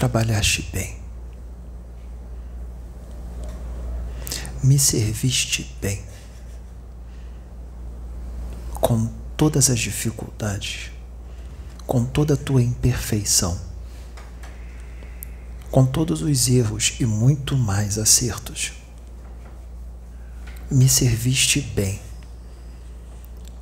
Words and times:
trabalhaste 0.00 0.62
bem. 0.72 0.96
Me 4.64 4.78
serviste 4.78 5.76
bem. 5.78 6.02
Com 8.80 9.10
todas 9.36 9.68
as 9.68 9.78
dificuldades, 9.78 10.90
com 11.86 12.02
toda 12.02 12.32
a 12.32 12.36
tua 12.36 12.62
imperfeição, 12.62 13.60
com 15.70 15.84
todos 15.84 16.22
os 16.22 16.48
erros 16.48 16.94
e 16.98 17.04
muito 17.04 17.54
mais 17.54 17.98
acertos. 17.98 18.72
Me 20.70 20.88
serviste 20.88 21.60
bem. 21.60 22.00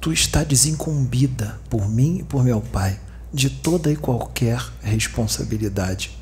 Tu 0.00 0.12
está 0.12 0.44
desincumbida 0.44 1.60
por 1.68 1.88
mim 1.88 2.18
e 2.18 2.22
por 2.22 2.44
meu 2.44 2.60
Pai 2.60 3.00
de 3.34 3.50
toda 3.50 3.90
e 3.90 3.96
qualquer 3.96 4.64
responsabilidade. 4.80 6.17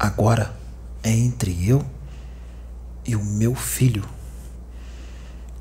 Agora 0.00 0.56
é 1.02 1.10
entre 1.10 1.68
eu 1.68 1.84
e 3.06 3.14
o 3.14 3.22
meu 3.22 3.54
filho, 3.54 4.08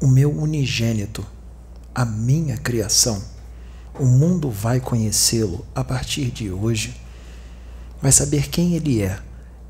o 0.02 0.08
meu 0.08 0.32
unigênito, 0.32 1.26
a 1.94 2.06
minha 2.06 2.56
criação. 2.56 3.22
O 4.00 4.06
mundo 4.06 4.50
vai 4.50 4.80
conhecê-lo 4.80 5.68
a 5.76 5.84
partir 5.84 6.32
de 6.32 6.50
hoje, 6.50 6.96
vai 8.02 8.14
saber 8.14 8.48
quem 8.48 8.76
ele 8.76 9.02
é 9.02 9.20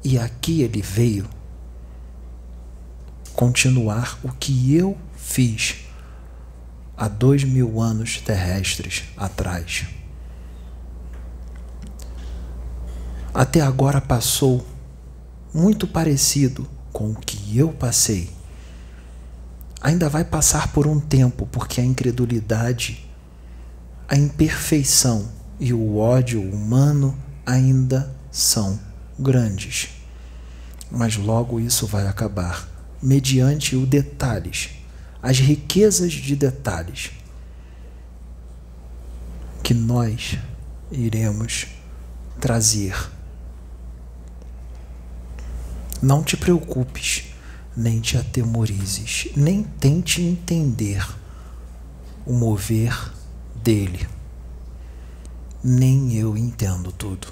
e 0.04 0.20
aqui 0.20 0.62
ele 0.62 0.84
veio. 0.84 1.28
Continuar 3.34 4.20
o 4.24 4.32
que 4.34 4.76
eu 4.76 4.96
fiz 5.16 5.78
há 6.96 7.08
dois 7.08 7.44
mil 7.44 7.82
anos 7.82 8.22
terrestres 8.22 9.06
atrás. 9.18 9.88
Até 13.40 13.62
agora 13.62 14.02
passou 14.02 14.68
muito 15.54 15.88
parecido 15.88 16.68
com 16.92 17.12
o 17.12 17.16
que 17.16 17.58
eu 17.58 17.70
passei. 17.70 18.30
Ainda 19.82 20.10
vai 20.10 20.26
passar 20.26 20.74
por 20.74 20.86
um 20.86 21.00
tempo, 21.00 21.46
porque 21.46 21.80
a 21.80 21.86
incredulidade, 21.86 23.10
a 24.10 24.18
imperfeição 24.18 25.30
e 25.58 25.72
o 25.72 25.96
ódio 25.96 26.42
humano 26.42 27.18
ainda 27.46 28.14
são 28.30 28.78
grandes. 29.18 29.88
Mas 30.92 31.16
logo 31.16 31.62
isso 31.62 31.88
vai 31.88 32.08
acabar, 32.08 32.68
mediante 33.02 33.74
os 33.74 33.88
detalhes 33.88 34.72
as 35.22 35.38
riquezas 35.40 36.14
de 36.14 36.36
detalhes 36.36 37.12
que 39.64 39.74
nós 39.74 40.38
iremos 40.92 41.68
trazer. 42.40 42.96
Não 46.02 46.24
te 46.24 46.38
preocupes, 46.38 47.26
nem 47.76 48.00
te 48.00 48.18
atemorizes, 48.18 49.28
nem 49.36 49.64
tente 49.64 50.22
entender 50.22 51.06
o 52.26 52.34
mover 52.34 53.14
dele. 53.56 54.08
Nem 55.64 56.14
eu 56.16 56.38
entendo 56.38 56.92
tudo. 56.92 57.28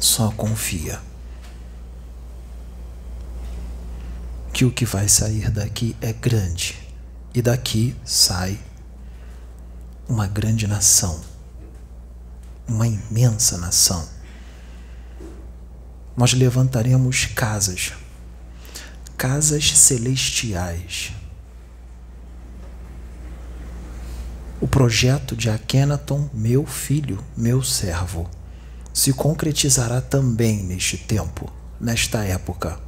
Só 0.00 0.30
confia. 0.30 1.00
que 4.56 4.64
o 4.64 4.72
que 4.72 4.86
vai 4.86 5.06
sair 5.06 5.50
daqui 5.50 5.94
é 6.00 6.14
grande 6.14 6.78
e 7.34 7.42
daqui 7.42 7.94
sai 8.06 8.58
uma 10.08 10.26
grande 10.26 10.66
nação, 10.66 11.20
uma 12.66 12.86
imensa 12.86 13.58
nação. 13.58 14.08
Nós 16.16 16.32
levantaremos 16.32 17.26
casas, 17.26 17.92
casas 19.16 19.76
celestiais. 19.76 21.12
O 24.60 24.66
projeto 24.66 25.36
de 25.36 25.50
Akhenaton, 25.50 26.30
meu 26.32 26.64
filho, 26.64 27.22
meu 27.36 27.62
servo, 27.62 28.28
se 28.92 29.12
concretizará 29.12 30.00
também 30.00 30.62
neste 30.62 30.96
tempo, 30.96 31.52
nesta 31.78 32.24
época. 32.24 32.86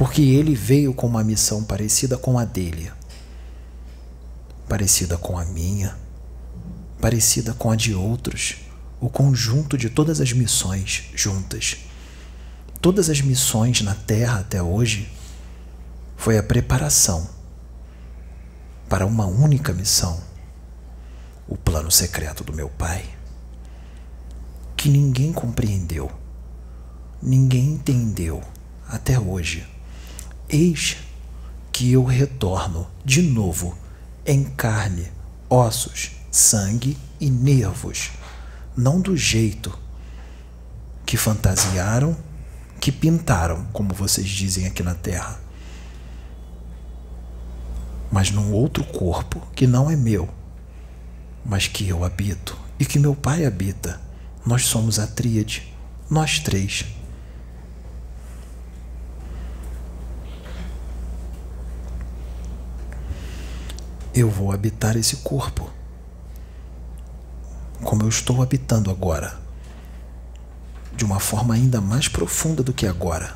porque 0.00 0.22
ele 0.22 0.54
veio 0.54 0.94
com 0.94 1.06
uma 1.06 1.22
missão 1.22 1.62
parecida 1.62 2.16
com 2.16 2.38
a 2.38 2.46
dele, 2.46 2.90
parecida 4.66 5.18
com 5.18 5.36
a 5.36 5.44
minha, 5.44 5.94
parecida 6.98 7.52
com 7.52 7.70
a 7.70 7.76
de 7.76 7.94
outros, 7.94 8.56
o 9.00 9.08
conjunto 9.08 9.78
de 9.78 9.88
todas 9.88 10.20
as 10.20 10.32
missões 10.32 11.04
juntas. 11.14 11.78
Todas 12.80 13.08
as 13.08 13.20
missões 13.20 13.80
na 13.80 13.94
Terra 13.94 14.40
até 14.40 14.62
hoje 14.62 15.10
foi 16.16 16.36
a 16.36 16.42
preparação 16.42 17.28
para 18.88 19.06
uma 19.06 19.24
única 19.24 19.72
missão, 19.72 20.20
o 21.48 21.56
plano 21.56 21.90
secreto 21.90 22.44
do 22.44 22.52
meu 22.52 22.68
Pai, 22.68 23.04
que 24.76 24.88
ninguém 24.88 25.32
compreendeu, 25.32 26.10
ninguém 27.22 27.74
entendeu 27.74 28.42
até 28.88 29.18
hoje. 29.18 29.66
Eis 30.48 30.96
que 31.72 31.92
eu 31.92 32.04
retorno 32.04 32.86
de 33.04 33.22
novo 33.22 33.78
em 34.26 34.44
carne, 34.44 35.10
ossos, 35.48 36.10
sangue 36.30 36.98
e 37.18 37.30
nervos, 37.30 38.10
não 38.76 39.00
do 39.00 39.16
jeito 39.16 39.76
que 41.04 41.16
fantasiaram, 41.16 42.16
que 42.80 42.90
pintaram, 42.90 43.66
como 43.72 43.92
vocês 43.94 44.28
dizem 44.28 44.66
aqui 44.66 44.82
na 44.82 44.94
terra, 44.94 45.40
mas 48.10 48.30
num 48.30 48.52
outro 48.52 48.84
corpo 48.84 49.46
que 49.54 49.66
não 49.66 49.90
é 49.90 49.96
meu, 49.96 50.28
mas 51.44 51.66
que 51.66 51.88
eu 51.88 52.04
habito 52.04 52.56
e 52.78 52.84
que 52.84 52.98
meu 52.98 53.14
pai 53.14 53.44
habita. 53.44 54.00
Nós 54.44 54.64
somos 54.64 54.98
a 54.98 55.06
tríade, 55.06 55.74
nós 56.08 56.38
três. 56.38 56.86
eu 64.14 64.28
vou 64.28 64.52
habitar 64.52 64.96
esse 64.96 65.16
corpo, 65.16 65.70
como 67.82 68.02
eu 68.02 68.08
estou 68.08 68.42
habitando 68.42 68.90
agora, 68.90 69.38
de 70.94 71.04
uma 71.04 71.18
forma 71.18 71.54
ainda 71.54 71.80
mais 71.80 72.08
profunda 72.08 72.62
do 72.62 72.72
que 72.72 72.86
agora. 72.86 73.34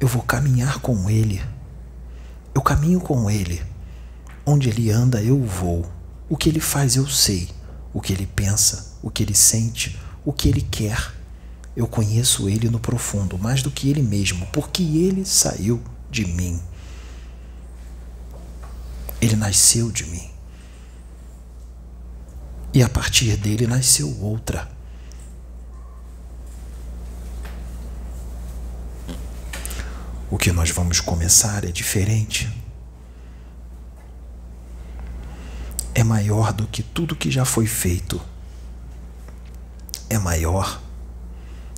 Eu 0.00 0.08
vou 0.08 0.22
caminhar 0.22 0.78
com 0.78 1.10
Ele. 1.10 1.42
Eu 2.54 2.62
caminho 2.62 3.00
com 3.00 3.30
Ele. 3.30 3.62
Onde 4.46 4.68
Ele 4.68 4.90
anda, 4.90 5.22
eu 5.22 5.42
vou. 5.42 5.84
O 6.28 6.36
que 6.36 6.48
Ele 6.48 6.60
faz, 6.60 6.96
eu 6.96 7.06
sei. 7.06 7.50
O 7.92 8.00
que 8.00 8.12
Ele 8.12 8.26
pensa, 8.26 8.96
o 9.02 9.10
que 9.10 9.22
Ele 9.22 9.34
sente, 9.34 9.98
o 10.24 10.32
que 10.32 10.48
Ele 10.48 10.62
quer. 10.62 11.12
Eu 11.76 11.86
conheço 11.86 12.48
Ele 12.48 12.70
no 12.70 12.80
profundo, 12.80 13.38
mais 13.38 13.62
do 13.62 13.70
que 13.70 13.90
Ele 13.90 14.02
mesmo, 14.02 14.46
porque 14.46 14.82
Ele 14.82 15.24
saiu 15.24 15.82
de 16.10 16.24
mim. 16.26 16.60
Ele 19.20 19.36
nasceu 19.36 19.90
de 19.90 20.04
mim. 20.06 20.27
E 22.72 22.82
a 22.82 22.88
partir 22.88 23.36
dele 23.36 23.66
nasceu 23.66 24.14
outra. 24.20 24.68
O 30.30 30.36
que 30.36 30.52
nós 30.52 30.70
vamos 30.70 31.00
começar 31.00 31.64
é 31.64 31.72
diferente. 31.72 32.48
É 35.94 36.04
maior 36.04 36.52
do 36.52 36.66
que 36.66 36.82
tudo 36.82 37.16
que 37.16 37.30
já 37.30 37.44
foi 37.44 37.66
feito. 37.66 38.20
É 40.10 40.18
maior 40.18 40.80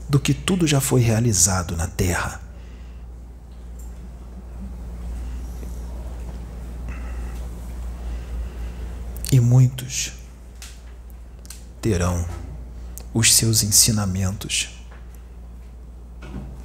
do 0.09 0.19
que 0.19 0.35
tudo 0.35 0.67
já 0.67 0.81
foi 0.81 1.01
realizado 1.01 1.77
na 1.77 1.87
terra. 1.87 2.43
E 9.31 9.39
muitos 9.39 10.20
terão 11.81 12.27
os 13.13 13.35
seus 13.35 13.63
ensinamentos. 13.63 14.69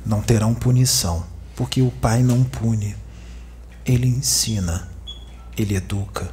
Não 0.05 0.21
terão 0.21 0.53
punição, 0.53 1.25
porque 1.55 1.81
o 1.81 1.89
Pai 1.89 2.21
não 2.21 2.43
pune. 2.43 2.95
Ele 3.85 4.07
ensina, 4.07 4.89
ele 5.57 5.75
educa. 5.75 6.31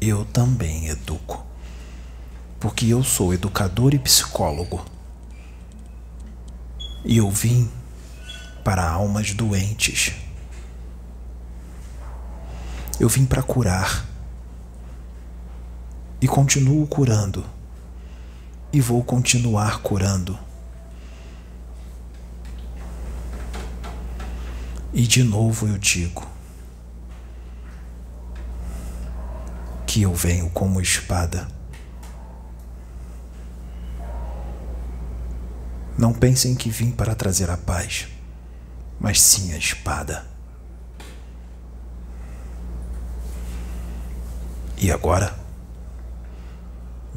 Eu 0.00 0.24
também 0.24 0.88
educo. 0.88 1.44
Porque 2.58 2.86
eu 2.86 3.02
sou 3.02 3.34
educador 3.34 3.92
e 3.92 3.98
psicólogo. 3.98 4.84
E 7.04 7.16
eu 7.16 7.30
vim 7.30 7.70
para 8.62 8.88
almas 8.88 9.34
doentes. 9.34 10.14
Eu 13.00 13.08
vim 13.08 13.26
para 13.26 13.42
curar 13.42 14.06
E 16.20 16.28
continuo 16.28 16.86
curando. 16.86 17.44
E 18.72 18.80
vou 18.80 19.04
continuar 19.04 19.80
curando. 19.80 20.38
E 24.92 25.06
de 25.06 25.22
novo 25.22 25.66
eu 25.66 25.76
digo 25.76 26.26
que 29.86 30.02
eu 30.02 30.14
venho 30.14 30.48
como 30.50 30.80
espada. 30.80 31.46
Não 35.98 36.14
pensem 36.14 36.54
que 36.54 36.70
vim 36.70 36.90
para 36.90 37.14
trazer 37.14 37.50
a 37.50 37.58
paz, 37.58 38.08
mas 38.98 39.20
sim 39.20 39.52
a 39.52 39.58
espada. 39.58 40.26
E 44.78 44.90
agora, 44.90 45.41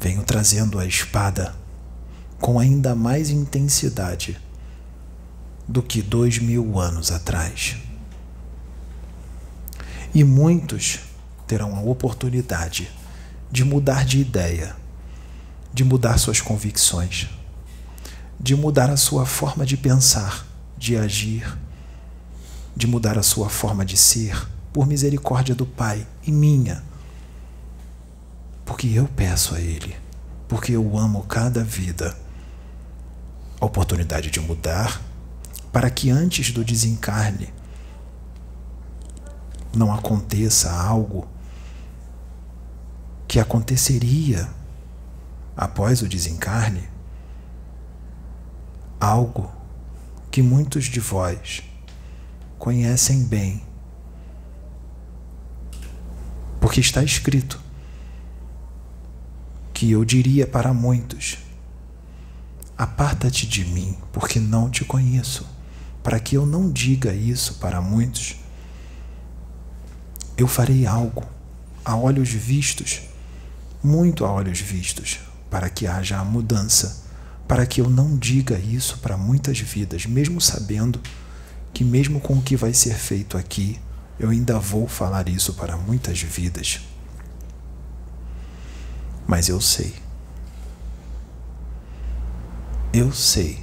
venho 0.06 0.22
trazendo 0.22 0.78
a 0.78 0.86
espada 0.86 1.52
com 2.40 2.60
ainda 2.60 2.94
mais 2.94 3.28
intensidade 3.28 4.40
do 5.66 5.82
que 5.82 6.00
dois 6.00 6.38
mil 6.38 6.78
anos 6.78 7.10
atrás. 7.10 7.74
E 10.14 10.22
muitos 10.22 11.00
terão 11.44 11.74
a 11.74 11.80
oportunidade 11.80 12.88
de 13.50 13.64
mudar 13.64 14.04
de 14.04 14.20
ideia, 14.20 14.76
de 15.74 15.82
mudar 15.82 16.18
suas 16.18 16.40
convicções, 16.40 17.28
de 18.38 18.54
mudar 18.54 18.88
a 18.90 18.96
sua 18.96 19.26
forma 19.26 19.66
de 19.66 19.76
pensar, 19.76 20.46
de 20.78 20.96
agir, 20.96 21.58
de 22.76 22.86
mudar 22.86 23.18
a 23.18 23.24
sua 23.24 23.48
forma 23.48 23.84
de 23.84 23.96
ser, 23.96 24.48
por 24.72 24.86
misericórdia 24.86 25.52
do 25.52 25.66
Pai 25.66 26.06
e 26.24 26.30
minha 26.30 26.80
porque 28.66 28.88
eu 28.88 29.06
peço 29.06 29.54
a 29.54 29.60
Ele, 29.60 29.96
porque 30.48 30.72
eu 30.72 30.98
amo 30.98 31.22
cada 31.22 31.62
vida. 31.62 32.18
A 33.58 33.64
oportunidade 33.64 34.28
de 34.28 34.40
mudar, 34.40 35.00
para 35.72 35.88
que 35.88 36.10
antes 36.10 36.50
do 36.50 36.62
desencarne 36.62 37.54
não 39.74 39.94
aconteça 39.94 40.70
algo 40.70 41.26
que 43.28 43.38
aconteceria 43.38 44.48
após 45.56 46.02
o 46.02 46.08
desencarne, 46.08 46.88
algo 49.00 49.50
que 50.30 50.42
muitos 50.42 50.84
de 50.86 51.00
vós 51.00 51.62
conhecem 52.58 53.24
bem, 53.24 53.62
porque 56.60 56.80
está 56.80 57.02
escrito 57.02 57.65
que 59.76 59.90
eu 59.90 60.06
diria 60.06 60.46
para 60.46 60.72
muitos: 60.72 61.36
Aparta-te 62.78 63.46
de 63.46 63.62
mim, 63.62 63.94
porque 64.10 64.40
não 64.40 64.70
te 64.70 64.86
conheço. 64.86 65.46
Para 66.02 66.18
que 66.18 66.34
eu 66.34 66.46
não 66.46 66.72
diga 66.72 67.12
isso 67.12 67.56
para 67.56 67.82
muitos, 67.82 68.36
eu 70.34 70.48
farei 70.48 70.86
algo 70.86 71.24
a 71.84 71.94
olhos 71.94 72.30
vistos, 72.30 73.02
muito 73.84 74.24
a 74.24 74.32
olhos 74.32 74.60
vistos, 74.60 75.18
para 75.50 75.68
que 75.68 75.86
haja 75.86 76.16
a 76.16 76.24
mudança, 76.24 77.04
para 77.46 77.66
que 77.66 77.82
eu 77.82 77.90
não 77.90 78.16
diga 78.16 78.58
isso 78.58 78.96
para 79.00 79.18
muitas 79.18 79.58
vidas, 79.60 80.06
mesmo 80.06 80.40
sabendo 80.40 81.02
que, 81.74 81.84
mesmo 81.84 82.18
com 82.18 82.38
o 82.38 82.42
que 82.42 82.56
vai 82.56 82.72
ser 82.72 82.94
feito 82.94 83.36
aqui, 83.36 83.78
eu 84.18 84.30
ainda 84.30 84.58
vou 84.58 84.88
falar 84.88 85.28
isso 85.28 85.52
para 85.52 85.76
muitas 85.76 86.22
vidas. 86.22 86.80
Mas 89.26 89.48
eu 89.48 89.60
sei. 89.60 89.94
Eu 92.92 93.12
sei 93.12 93.58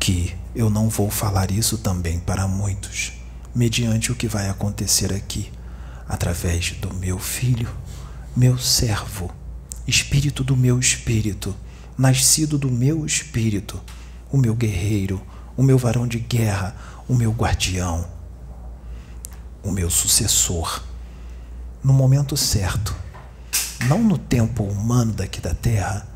que 0.00 0.34
eu 0.54 0.70
não 0.70 0.88
vou 0.88 1.10
falar 1.10 1.50
isso 1.50 1.78
também 1.78 2.18
para 2.18 2.48
muitos, 2.48 3.12
mediante 3.54 4.10
o 4.10 4.14
que 4.14 4.26
vai 4.26 4.48
acontecer 4.48 5.12
aqui, 5.12 5.52
através 6.08 6.70
do 6.72 6.94
meu 6.94 7.18
filho, 7.18 7.68
meu 8.34 8.58
servo, 8.58 9.30
espírito 9.86 10.42
do 10.42 10.56
meu 10.56 10.78
espírito, 10.78 11.54
nascido 11.98 12.56
do 12.56 12.70
meu 12.70 13.04
espírito, 13.04 13.80
o 14.30 14.38
meu 14.38 14.54
guerreiro, 14.54 15.20
o 15.56 15.62
meu 15.62 15.76
varão 15.76 16.06
de 16.06 16.18
guerra, 16.18 16.74
o 17.08 17.14
meu 17.14 17.32
guardião, 17.32 18.08
o 19.62 19.70
meu 19.70 19.90
sucessor 19.90 20.85
no 21.82 21.92
momento 21.92 22.36
certo, 22.36 22.94
não 23.88 24.02
no 24.02 24.18
tempo 24.18 24.64
humano 24.64 25.12
daqui 25.12 25.40
da 25.40 25.54
Terra, 25.54 26.06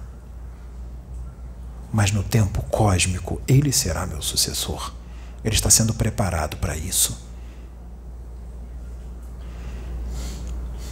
mas 1.93 2.13
no 2.13 2.23
tempo 2.23 2.63
cósmico, 2.65 3.41
ele 3.47 3.73
será 3.73 4.07
meu 4.07 4.23
sucessor. 4.23 4.93
Ele 5.45 5.55
está 5.55 5.71
sendo 5.71 5.93
preparado 5.95 6.57
para 6.59 6.77
isso. 6.77 7.27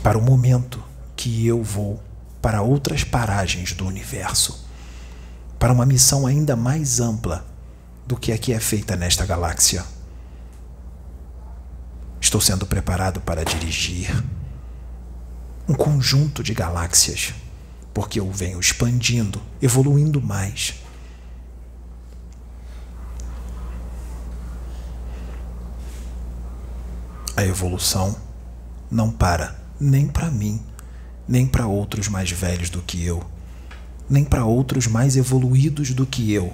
Para 0.02 0.18
o 0.18 0.22
momento 0.22 0.82
que 1.16 1.46
eu 1.46 1.62
vou 1.62 2.02
para 2.40 2.62
outras 2.62 3.04
paragens 3.04 3.72
do 3.72 3.86
universo, 3.86 4.66
para 5.58 5.72
uma 5.72 5.84
missão 5.84 6.26
ainda 6.26 6.56
mais 6.56 7.00
ampla 7.00 7.44
do 8.06 8.16
que 8.16 8.32
a 8.32 8.38
que 8.38 8.52
é 8.52 8.60
feita 8.60 8.96
nesta 8.96 9.26
galáxia. 9.26 9.84
Estou 12.20 12.40
sendo 12.40 12.66
preparado 12.66 13.20
para 13.20 13.44
dirigir 13.44 14.24
um 15.68 15.74
conjunto 15.74 16.42
de 16.42 16.54
galáxias, 16.54 17.34
porque 17.92 18.18
eu 18.18 18.30
venho 18.32 18.58
expandindo, 18.58 19.42
evoluindo 19.60 20.20
mais. 20.20 20.74
A 27.36 27.44
evolução 27.44 28.16
não 28.90 29.12
para 29.12 29.58
nem 29.78 30.08
para 30.08 30.30
mim, 30.30 30.60
nem 31.28 31.46
para 31.46 31.66
outros 31.66 32.08
mais 32.08 32.30
velhos 32.30 32.70
do 32.70 32.80
que 32.82 33.04
eu, 33.04 33.22
nem 34.08 34.24
para 34.24 34.44
outros 34.44 34.86
mais 34.86 35.16
evoluídos 35.16 35.90
do 35.90 36.06
que 36.06 36.32
eu. 36.32 36.52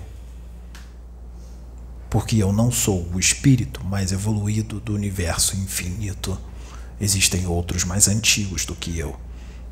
Porque 2.10 2.36
eu 2.36 2.52
não 2.52 2.70
sou 2.70 3.08
o 3.12 3.18
espírito 3.18 3.82
mais 3.84 4.12
evoluído 4.12 4.80
do 4.80 4.94
universo 4.94 5.56
infinito. 5.56 6.38
Existem 7.00 7.46
outros 7.46 7.84
mais 7.84 8.08
antigos 8.08 8.64
do 8.64 8.74
que 8.74 8.98
eu, 8.98 9.18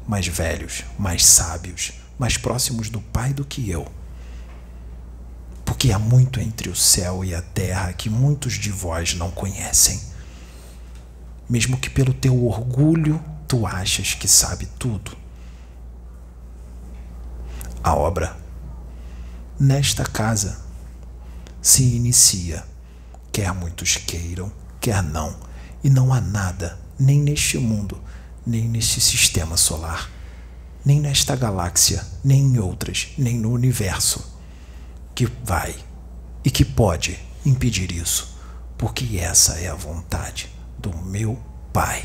mais 0.07 0.27
velhos, 0.27 0.85
mais 0.99 1.25
sábios, 1.25 1.93
mais 2.19 2.37
próximos 2.37 2.91
do 2.91 3.01
Pai 3.01 3.33
do 3.33 3.45
que 3.45 3.71
eu. 3.71 3.87
Porque 5.65 5.93
há 5.93 5.99
muito 5.99 6.41
entre 6.41 6.69
o 6.69 6.77
céu 6.77 7.25
e 7.25 7.35
a 7.35 7.41
terra 7.41 7.93
que 7.93 8.11
muitos 8.11 8.55
de 8.55 8.71
vós 8.71 9.15
não 9.15 9.31
conhecem. 9.31 10.01
Mesmo 11.49 11.77
que 11.77 11.89
pelo 11.89 12.13
teu 12.13 12.45
orgulho 12.45 13.23
tu 13.47 13.67
achas 13.67 14.15
que 14.15 14.27
sabe 14.27 14.67
tudo. 14.79 15.17
A 17.83 17.95
obra 17.95 18.37
nesta 19.59 20.05
casa 20.05 20.61
se 21.61 21.83
inicia, 21.83 22.65
quer 23.31 23.53
muitos 23.55 23.97
queiram, 23.97 24.53
quer 24.81 25.03
não, 25.03 25.37
e 25.85 25.91
não 25.91 26.13
há 26.13 26.21
nada 26.21 26.82
nem 27.03 27.21
neste 27.21 27.59
mundo, 27.59 28.01
nem 28.47 28.69
neste 28.69 29.01
sistema 29.01 29.57
solar, 29.57 30.09
nem 30.85 31.01
nesta 31.01 31.35
galáxia, 31.35 32.05
nem 32.25 32.43
em 32.43 32.59
outras, 32.59 33.09
nem 33.19 33.37
no 33.37 33.51
universo, 33.51 34.25
que 35.15 35.27
vai 35.45 35.75
e 36.45 36.51
que 36.51 36.65
pode 36.65 37.19
impedir 37.45 37.91
isso, 37.91 38.39
porque 38.79 39.19
essa 39.19 39.55
é 39.55 39.69
a 39.69 39.75
vontade 39.75 40.49
do 40.79 40.97
meu 40.97 41.39
Pai. 41.73 42.05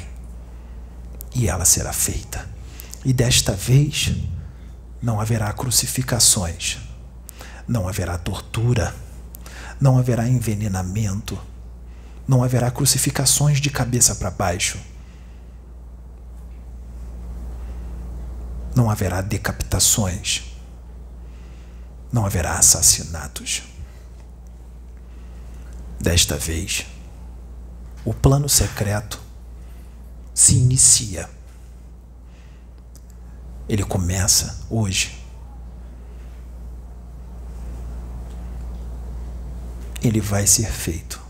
E 1.36 1.48
ela 1.48 1.66
será 1.66 1.92
feita. 1.92 2.50
E 3.04 3.12
desta 3.12 3.52
vez 3.52 4.16
não 5.02 5.20
haverá 5.20 5.52
crucificações, 5.52 6.78
não 7.68 7.88
haverá 7.88 8.18
tortura, 8.18 8.96
não 9.80 9.98
haverá 9.98 10.28
envenenamento 10.28 11.38
não 12.28 12.44
haverá 12.44 12.70
crucificações 12.70 13.62
de 13.62 13.70
cabeça 13.70 14.14
para 14.16 14.30
baixo. 14.30 14.78
Não 18.76 18.90
haverá 18.90 19.22
decapitações. 19.22 20.44
Não 22.12 22.26
haverá 22.26 22.58
assassinatos. 22.58 23.64
Desta 26.00 26.38
vez, 26.38 26.86
o 28.04 28.14
plano 28.14 28.50
secreto 28.50 29.20
se 30.34 30.56
inicia. 30.56 31.30
Ele 33.70 33.84
começa 33.84 34.66
hoje. 34.70 35.18
Ele 40.04 40.22
vai 40.22 40.46
ser 40.46 40.72
feito. 40.72 41.27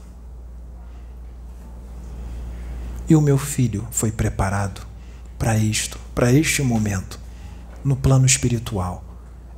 E 3.10 3.16
o 3.16 3.22
meu 3.22 3.38
filho 3.38 3.88
foi 3.92 4.12
preparado 4.12 4.86
para 5.40 5.58
isto. 5.58 6.00
para 6.14 6.32
este 6.32 6.64
momento, 6.64 7.20
no 7.84 7.96
plano 7.96 8.26
espiritual, 8.26 9.04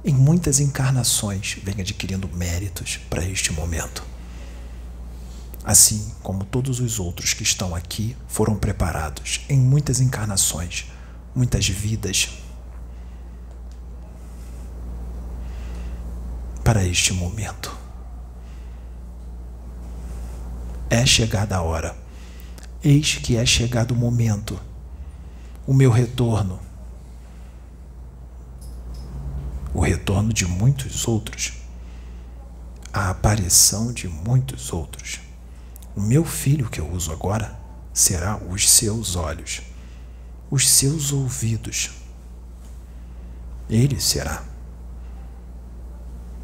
em 0.03 0.13
muitas 0.13 0.59
encarnações, 0.59 1.57
vem 1.63 1.79
adquirindo 1.79 2.29
méritos 2.33 2.97
para 3.09 3.25
este 3.25 3.53
momento. 3.53 4.03
Assim 5.63 6.13
como 6.21 6.43
todos 6.43 6.79
os 6.79 6.99
outros 6.99 7.33
que 7.33 7.43
estão 7.43 7.73
aqui 7.73 8.15
foram 8.27 8.55
preparados 8.55 9.45
em 9.49 9.57
muitas 9.57 10.01
encarnações, 10.01 10.91
muitas 11.33 11.67
vidas, 11.67 12.29
para 16.63 16.83
este 16.83 17.13
momento. 17.13 17.75
É 20.89 21.05
chegada 21.05 21.55
a 21.55 21.61
hora. 21.61 22.08
Eis 22.83 23.15
que 23.15 23.35
é 23.35 23.45
chegado 23.45 23.91
o 23.91 23.95
momento. 23.95 24.59
O 25.67 25.73
meu 25.73 25.91
retorno. 25.91 26.59
O 29.73 29.81
retorno 29.81 30.31
de 30.31 30.45
muitos 30.45 31.07
outros. 31.07 31.53
A 32.93 33.09
aparição 33.09 33.91
de 33.91 34.07
muitos 34.07 34.71
outros. 34.71 35.19
O 35.95 36.01
meu 36.01 36.23
filho 36.23 36.69
que 36.69 36.79
eu 36.79 36.89
uso 36.89 37.11
agora 37.11 37.59
será 37.93 38.37
os 38.37 38.69
seus 38.69 39.15
olhos, 39.15 39.61
os 40.49 40.69
seus 40.69 41.11
ouvidos. 41.11 41.91
Ele 43.69 43.99
será 43.99 44.43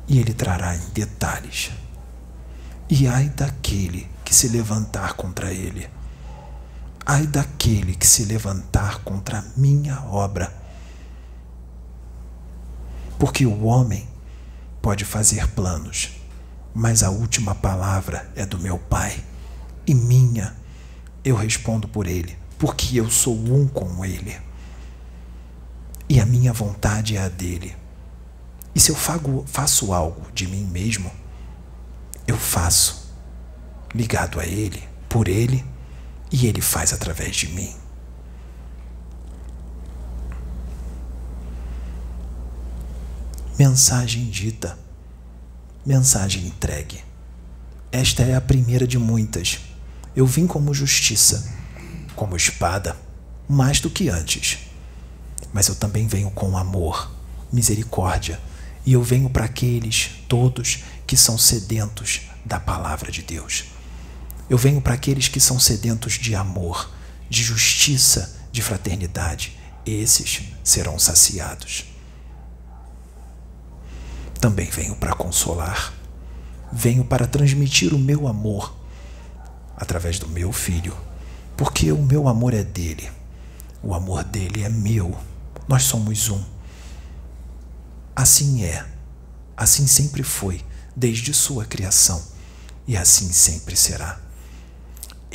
e 0.07 0.19
ele 0.19 0.33
trará 0.33 0.75
em 0.75 0.89
detalhes. 0.89 1.71
E 2.89 3.07
ai 3.07 3.29
daquele 3.29 4.07
que 4.23 4.33
se 4.33 4.47
levantar 4.49 5.13
contra 5.13 5.51
ele. 5.51 5.89
Ai 7.05 7.27
daquele 7.27 7.95
que 7.95 8.07
se 8.07 8.25
levantar 8.25 9.03
contra 9.03 9.39
a 9.39 9.43
minha 9.55 10.01
obra. 10.05 10.51
Porque 13.19 13.45
o 13.45 13.63
homem 13.63 14.07
pode 14.81 15.05
fazer 15.05 15.47
planos, 15.49 16.11
mas 16.73 17.03
a 17.03 17.09
última 17.09 17.53
palavra 17.53 18.31
é 18.35 18.45
do 18.45 18.57
meu 18.57 18.77
Pai 18.77 19.23
e 19.85 19.93
minha. 19.93 20.55
Eu 21.23 21.35
respondo 21.35 21.87
por 21.87 22.07
ele, 22.07 22.37
porque 22.57 22.99
eu 22.99 23.09
sou 23.09 23.35
um 23.35 23.67
com 23.67 24.03
ele. 24.03 24.37
E 26.09 26.19
a 26.19 26.25
minha 26.25 26.53
vontade 26.53 27.17
é 27.17 27.21
a 27.21 27.29
dele 27.29 27.75
e 28.75 28.79
se 28.79 28.91
eu 28.91 28.95
faço 29.45 29.93
algo 29.93 30.29
de 30.33 30.45
mim 30.47 30.65
mesmo, 30.65 31.09
eu 32.27 32.37
faço 32.37 33.09
ligado 33.93 34.37
a 34.37 34.45
Ele, 34.45 34.83
por 35.07 35.29
Ele, 35.29 35.63
e 36.31 36.47
Ele 36.47 36.61
faz 36.61 36.93
através 36.93 37.35
de 37.35 37.47
mim. 37.49 37.73
Mensagem 43.57 44.29
dita, 44.29 44.77
mensagem 45.85 46.45
entregue. 46.45 47.03
Esta 47.91 48.23
é 48.23 48.35
a 48.35 48.41
primeira 48.41 48.85
de 48.85 48.99
muitas. 48.99 49.59
Eu 50.13 50.25
vim 50.25 50.45
como 50.45 50.73
justiça, 50.73 51.53
como 52.15 52.35
espada, 52.35 52.97
mais 53.47 53.79
do 53.79 53.89
que 53.89 54.09
antes. 54.09 54.59
Mas 55.53 55.69
eu 55.69 55.75
também 55.75 56.05
venho 56.05 56.29
com 56.31 56.57
amor, 56.57 57.09
misericórdia 57.51 58.39
e 58.85 58.93
eu 58.93 59.01
venho 59.01 59.29
para 59.29 59.45
aqueles 59.45 60.11
todos 60.27 60.83
que 61.07 61.17
são 61.17 61.37
sedentos 61.37 62.21
da 62.45 62.59
palavra 62.59 63.11
de 63.11 63.21
Deus. 63.21 63.65
Eu 64.49 64.57
venho 64.57 64.79
para 64.81 64.93
aqueles 64.93 65.27
que 65.27 65.39
são 65.39 65.59
sedentos 65.59 66.13
de 66.13 66.35
amor, 66.35 66.91
de 67.29 67.43
justiça, 67.43 68.39
de 68.51 68.61
fraternidade. 68.61 69.57
Esses 69.85 70.43
serão 70.63 70.99
saciados. 70.99 71.85
Também 74.39 74.69
venho 74.69 74.95
para 74.95 75.15
consolar. 75.15 75.93
Venho 76.71 77.03
para 77.03 77.27
transmitir 77.27 77.93
o 77.93 77.99
meu 77.99 78.27
amor 78.27 78.75
através 79.77 80.19
do 80.19 80.27
meu 80.27 80.51
filho, 80.51 80.95
porque 81.57 81.91
o 81.91 82.01
meu 82.01 82.27
amor 82.27 82.53
é 82.53 82.63
dele. 82.63 83.09
O 83.81 83.93
amor 83.93 84.23
dele 84.23 84.63
é 84.63 84.69
meu. 84.69 85.17
Nós 85.67 85.83
somos 85.83 86.29
um. 86.29 86.43
Assim 88.15 88.63
é, 88.63 88.85
assim 89.57 89.85
sempre 89.87 90.23
foi, 90.23 90.63
desde 90.95 91.33
sua 91.33 91.65
criação, 91.65 92.21
e 92.87 92.95
assim 92.95 93.31
sempre 93.31 93.75
será. 93.75 94.24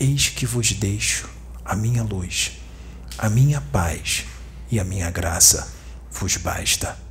Eis 0.02 0.30
que 0.30 0.46
vos 0.46 0.72
deixo 0.72 1.28
a 1.62 1.76
minha 1.76 2.02
luz, 2.02 2.52
a 3.18 3.28
minha 3.28 3.60
paz 3.60 4.24
e 4.70 4.80
a 4.80 4.84
minha 4.84 5.10
graça 5.10 5.70
vos 6.10 6.38
basta. 6.38 7.09